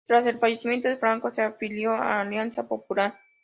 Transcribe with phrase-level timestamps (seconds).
[0.07, 3.19] Tras el fallecimiento de Franco, se afilió a Alianza Popular.